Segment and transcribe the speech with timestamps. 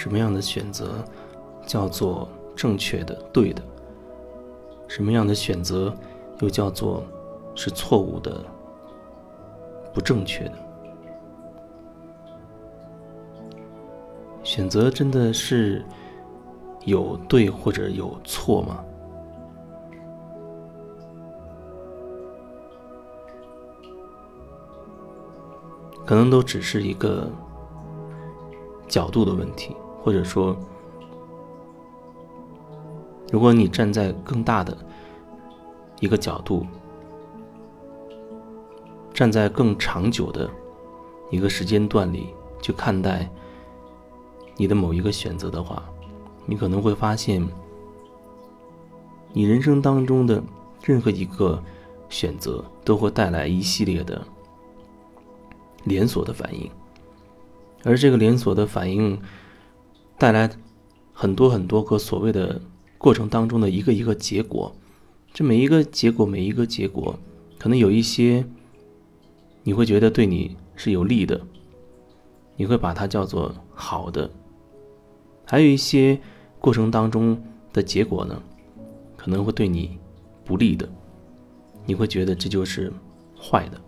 [0.00, 1.04] 什么样的选择
[1.66, 2.26] 叫做
[2.56, 3.62] 正确的、对的？
[4.88, 5.94] 什么样的选择
[6.38, 7.04] 又叫做
[7.54, 8.42] 是错误的、
[9.92, 10.54] 不正确的？
[14.42, 15.84] 选择真的是
[16.86, 18.82] 有对或者有错吗？
[26.06, 27.30] 可能都只是一个
[28.88, 30.56] 角度的问题，或者说，
[33.30, 34.76] 如果你站在更大的
[36.00, 36.66] 一个角度，
[39.12, 40.50] 站在更长久的
[41.30, 42.28] 一个时间段里
[42.62, 43.30] 去看待
[44.56, 45.82] 你的某一个选择的话，
[46.46, 47.46] 你可能会发现，
[49.32, 50.42] 你人生当中的
[50.82, 51.62] 任何一个
[52.08, 54.20] 选择都会带来一系列的。
[55.84, 56.70] 连锁的反应，
[57.84, 59.18] 而这个连锁的反应
[60.20, 60.50] 带来
[61.14, 62.60] 很多很多个所谓的
[62.98, 64.70] 过程当中的一个一个结果，
[65.32, 67.18] 这每一个结果每一个结果，
[67.58, 68.44] 可能有一些
[69.62, 71.40] 你会觉得对你是有利的，
[72.54, 74.30] 你会把它叫做好的，
[75.46, 76.20] 还有一些
[76.58, 78.42] 过程当中的结果呢，
[79.16, 79.98] 可能会对你
[80.44, 80.86] 不利的，
[81.86, 82.92] 你会觉得这就是
[83.40, 83.80] 坏的。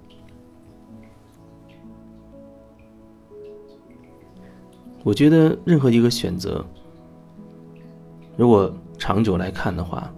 [5.04, 6.64] 我觉得任何一个选择，
[8.36, 10.12] 如果长久来看的话，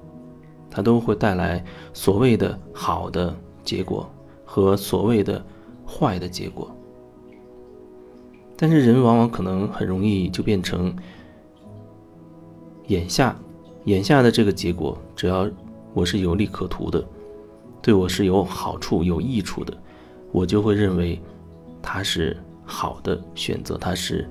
[0.70, 4.06] 它都会带来所谓的好的结果
[4.44, 5.42] 和所谓的
[5.86, 6.70] 坏的结果。
[8.56, 10.94] 但是人往往可能很容易就变成
[12.88, 13.34] 眼下，
[13.84, 15.48] 眼下的这个结果，只要
[15.94, 17.02] 我是有利可图的，
[17.80, 19.74] 对我是有好处、有益处的，
[20.30, 21.18] 我就会认为
[21.80, 24.28] 它是好的选择，它是。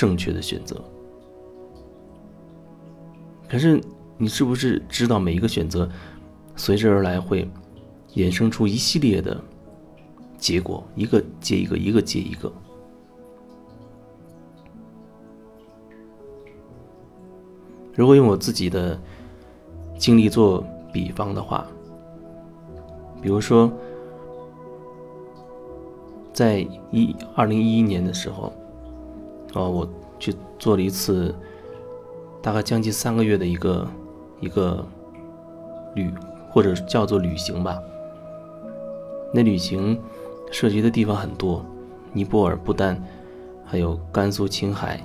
[0.00, 0.82] 正确的选择。
[3.46, 3.78] 可是，
[4.16, 5.86] 你是不是知道每一个选择
[6.56, 7.46] 随之而来会
[8.14, 9.38] 衍生出一系列的
[10.38, 12.50] 结果，一个接一个，一个接一个？
[17.94, 18.98] 如果用我自己的
[19.98, 21.66] 经历做比方的话，
[23.20, 23.70] 比如说，
[26.32, 28.50] 在一二零一一年的时候。
[29.54, 29.88] 哦，我
[30.18, 31.34] 去做了一次，
[32.40, 33.88] 大概将近三个月的一个
[34.38, 34.86] 一个
[35.94, 36.08] 旅，
[36.50, 37.76] 或者叫做旅行吧。
[39.34, 40.00] 那旅行
[40.52, 41.64] 涉及的地方很多，
[42.12, 43.02] 尼泊尔、不丹，
[43.64, 45.00] 还有甘肃、青海，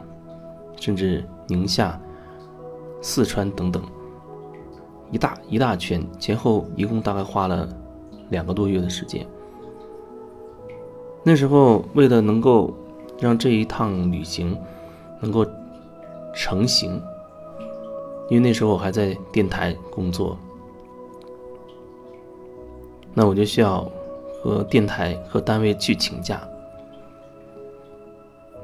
[0.79, 1.99] 甚至宁夏、
[3.01, 3.81] 四川等等，
[5.09, 7.67] 一大一大圈，前后一共大概花了
[8.29, 9.25] 两个多月的时间。
[11.23, 12.71] 那时候为了能够。
[13.19, 14.57] 让这一趟旅行
[15.19, 15.45] 能够
[16.33, 17.01] 成型，
[18.29, 20.37] 因为那时候我还在电台工作，
[23.13, 23.89] 那我就需要
[24.41, 26.41] 和电台和单位去请假。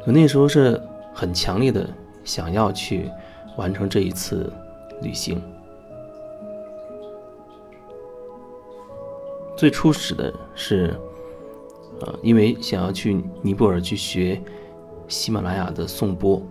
[0.05, 0.81] 我那时候是
[1.13, 1.87] 很强烈的
[2.23, 3.09] 想要去
[3.55, 4.51] 完成这一次
[5.01, 5.41] 旅行。
[9.55, 10.93] 最初始的是。
[12.01, 14.41] 呃，因为想要去尼泊尔去学
[15.07, 16.41] 喜马拉雅的颂钵，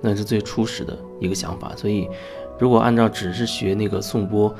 [0.00, 1.72] 那是最初始的一个想法。
[1.76, 2.08] 所以，
[2.58, 4.54] 如果按照只是学那个颂钵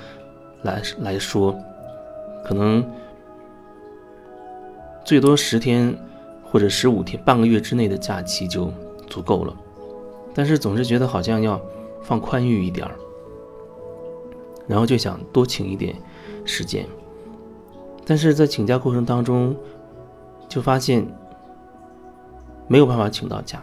[0.62, 1.54] 来来说，
[2.44, 2.84] 可能
[5.04, 5.94] 最多十天
[6.42, 8.72] 或者十五天，半个月之内的假期就
[9.08, 9.54] 足够了。
[10.32, 11.60] 但是总是觉得好像要
[12.00, 12.94] 放宽裕一点儿，
[14.66, 15.94] 然后就想多请一点
[16.44, 16.86] 时间。
[18.04, 19.54] 但是在请假过程当中，
[20.52, 21.02] 就发现
[22.68, 23.62] 没有办法请到假，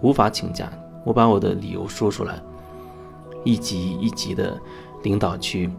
[0.00, 0.68] 无法请假。
[1.04, 2.42] 我把我的理由说出来，
[3.44, 4.60] 一级一级的
[5.04, 5.70] 领导去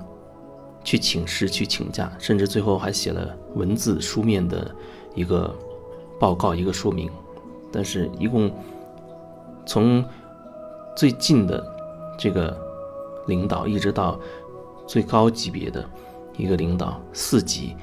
[0.86, 4.74] 去请示、去请假，甚至最后还写了文字书面的
[5.16, 5.54] 一个
[6.18, 7.12] 报告、一个说明。
[7.70, 8.50] 但是，一共
[9.66, 10.02] 从
[10.96, 11.62] 最近的
[12.18, 12.58] 这个
[13.28, 14.18] 领导，一直到
[14.88, 15.84] 最高级别的
[16.38, 17.76] 一个领导，四级。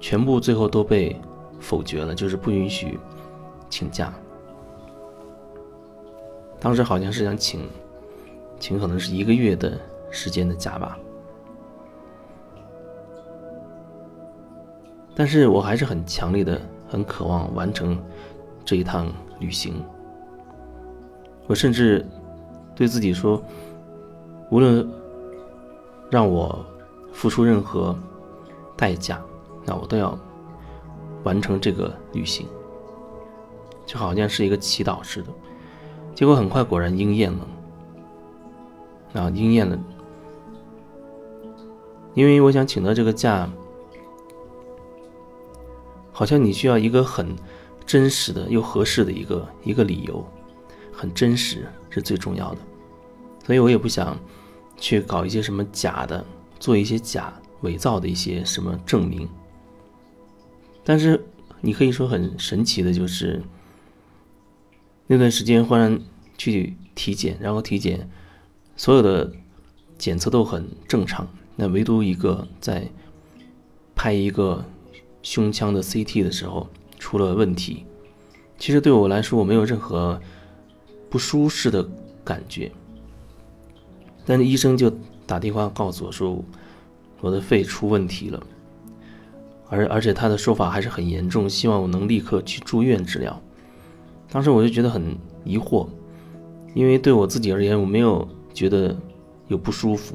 [0.00, 1.14] 全部最后都被
[1.60, 2.98] 否决了，就是不允许
[3.68, 4.12] 请假。
[6.58, 7.68] 当时好像是想请，
[8.58, 9.78] 请可能是一个月的
[10.10, 10.98] 时间的假吧。
[15.14, 17.98] 但是我还是很强烈的、很渴望完成
[18.64, 19.82] 这一趟旅行。
[21.46, 22.06] 我甚至
[22.74, 23.42] 对自己说，
[24.50, 24.88] 无论
[26.10, 26.64] 让我
[27.12, 27.94] 付出任何
[28.76, 29.20] 代价。
[29.64, 30.18] 那我都要
[31.24, 32.46] 完成这个旅行，
[33.86, 35.28] 就好像是一个祈祷似的。
[36.14, 37.48] 结果很快果然应验了，
[39.14, 39.78] 啊，应验了。
[42.14, 43.48] 因为我想请的这个假，
[46.12, 47.34] 好像你需要一个很
[47.86, 50.24] 真实的又合适的一个一个理由，
[50.92, 52.58] 很真实是最重要的。
[53.46, 54.18] 所以我也不想
[54.76, 56.24] 去搞一些什么假的，
[56.58, 59.28] 做一些假伪造的一些什么证明。
[60.84, 61.24] 但是
[61.60, 63.42] 你可以说很神奇的就是，
[65.06, 66.00] 那段时间忽然
[66.38, 68.08] 去体检，然后体检
[68.76, 69.32] 所有的
[69.98, 71.28] 检测都很正常。
[71.56, 72.88] 那唯独一个在
[73.94, 74.64] 拍一个
[75.22, 76.68] 胸腔的 CT 的时候
[76.98, 77.84] 出了问题。
[78.58, 80.20] 其实对我来说，我没有任何
[81.10, 81.86] 不舒适的
[82.24, 82.70] 感觉，
[84.24, 84.90] 但是医生就
[85.26, 86.42] 打电话告诉我说
[87.20, 88.42] 我的肺出问题了，
[89.70, 93.40] 而而且他的说法还是很严重，希望我能立刻去住院治疗。
[94.30, 95.86] 当时我就觉得很疑惑，
[96.74, 98.94] 因为对我自己而言，我没有觉得
[99.48, 100.14] 有不舒服。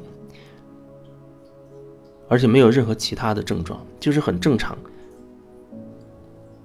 [2.28, 4.76] 而且没有任何其他的症状，就是很正常。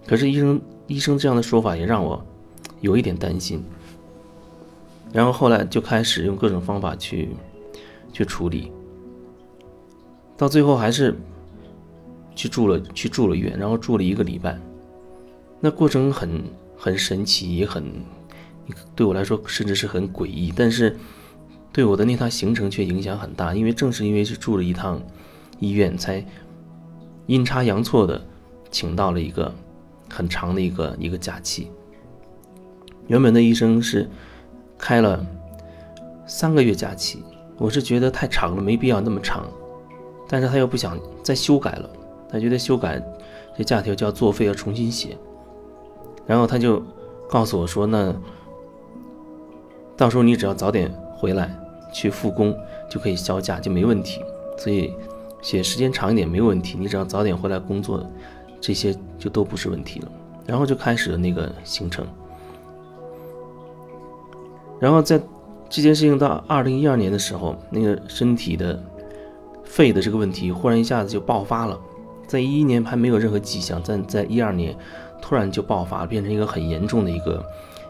[0.07, 2.19] 可是医生医生这样的说法也让我
[2.81, 3.63] 有一点担心。
[5.13, 7.29] 然后后来就开始用各种方法去
[8.11, 8.71] 去处理，
[10.35, 11.15] 到最后还是
[12.35, 14.57] 去住了去住了院，然后住了一个礼拜。
[15.59, 16.43] 那过程很
[16.77, 17.83] 很神奇，也很
[18.95, 20.97] 对我来说甚至是很诡异，但是
[21.71, 25.01] 对我的那趟行程却影响很大，因为正是因为是住了一趟。
[25.59, 26.25] 医院才
[27.27, 28.19] 阴差阳错的
[28.71, 29.53] 请到了一个
[30.09, 31.69] 很长的一个一个假期。
[33.05, 34.09] 原本的医生是
[34.75, 35.23] 开了
[36.25, 37.23] 三个月假期，
[37.59, 39.47] 我是觉得太长了，没必要那么长。
[40.27, 41.87] 但是他又不想再修改了，
[42.31, 43.01] 他觉得修改
[43.57, 45.17] 这假条就要作废要重新写。
[46.25, 46.81] 然后他就
[47.29, 48.15] 告诉我说：“那
[49.97, 51.53] 到时候你只要早点回来
[51.91, 52.55] 去复工，
[52.89, 54.21] 就可以销假，就没问题。”
[54.57, 54.93] 所以。
[55.41, 58.05] 写时间长一点没问题，你只要早点回来工作，
[58.59, 60.11] 这些就都不是问题了。
[60.45, 62.05] 然后就开始了那个行程。
[64.79, 65.19] 然后在
[65.67, 68.79] 这件事情到二零一二年的时候，那个身体的
[69.63, 71.75] 肺的这个问题忽然一下子就爆发了，
[72.31, 74.73] 在一一年还没有任何迹象，但在一二年
[75.21, 77.45] 突然就爆发，变成一个很严重的一个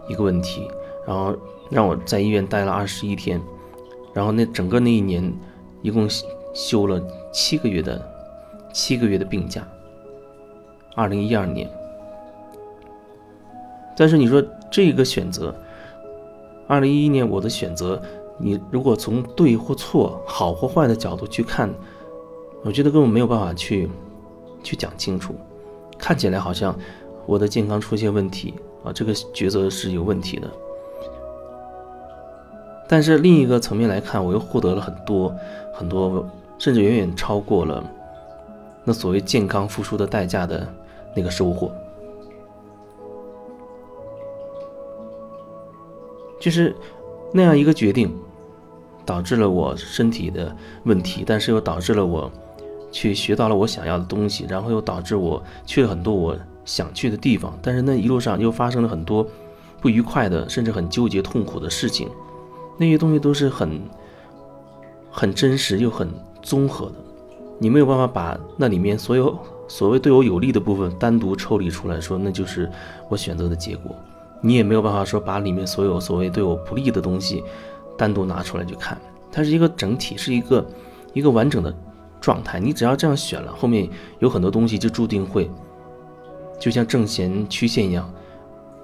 [0.08, 0.68] 一个问题，
[1.06, 1.36] 然后
[1.70, 3.40] 让我在医院待了二十一天，
[4.14, 5.32] 然后那整个那一年
[5.82, 6.10] 一共。
[6.54, 7.02] 休了
[7.32, 8.06] 七个月的
[8.74, 9.66] 七个月的病假。
[10.98, 11.66] 二零一二年，
[13.96, 15.56] 但是你说这个选择，
[16.68, 18.02] 二零一一年我的选择，
[18.38, 21.74] 你如果从对或错、好或坏的角度去看，
[22.66, 23.90] 我觉得根本没有办法去
[24.64, 25.36] 去讲清楚。
[25.98, 26.76] 看起来好像
[27.26, 28.54] 我的健康出现问题
[28.84, 30.48] 啊，这个抉择是有问题的。
[32.88, 35.36] 但是另一个层面来看，我又获得了很多
[35.74, 36.28] 很多。
[36.60, 37.84] 甚至远远超过了
[38.84, 40.72] 那所谓健康付出的代价的
[41.16, 41.72] 那个收获，
[46.40, 46.76] 就是
[47.34, 48.16] 那样一个决定，
[49.04, 52.32] 导致了我身体的问题，但是又导致了我
[52.92, 59.26] 去学到了我想要的东西，然后又导致我去了很多我想去的地方，但是那一路上又发生了很多
[59.80, 62.10] 不愉快的，甚至很纠结痛苦的事情，
[62.78, 63.82] 那些东西都是很
[65.10, 66.10] 很真实又很。
[66.44, 66.96] 综合的，
[67.60, 72.68] 你没有办法把那里面所有所谓对我有利的部分单独抽离出来说，那就是
[73.10, 73.96] 我选择的结果。
[74.42, 77.44] 你也没有办法说把里面所有所谓对我不利的东西
[77.96, 79.00] 单独拿出来去看，
[79.32, 80.66] 它是一个整体，是一个
[81.14, 81.72] 一个完整的
[82.22, 82.62] 状态。
[82.62, 85.52] 你只要这样选了，后面有很多东西就注定会，
[86.58, 88.10] 就像正弦曲线一样，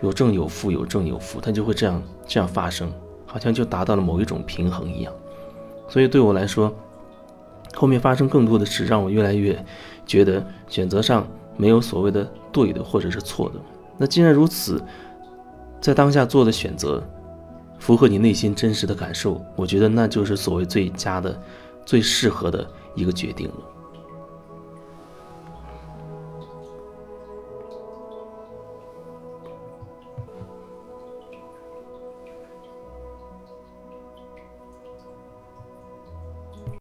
[0.01, 2.91] 有正有负，有正有负，它就会这样这样发生，
[3.25, 5.13] 好像就达到了某一种平衡一样。
[5.87, 6.75] 所以对我来说。
[7.75, 9.63] 后面发生更多的事，让我越来越
[10.03, 11.27] 觉得选择上
[11.57, 13.55] 没有所谓的对的或者是错的。
[13.97, 14.81] 那既然如此，
[15.79, 17.03] 在当下做的选择
[17.77, 21.39] 符合你内心真实的感受，我觉得那就是所谓最佳的、
[21.85, 22.65] 最适合的
[22.97, 23.76] 一个决定了。